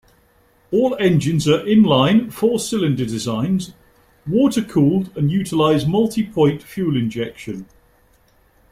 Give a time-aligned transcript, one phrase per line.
[0.71, 3.75] All engines are inline-four cylinder designs,
[4.25, 7.67] water-cooled and utilise multi-point fuel injection.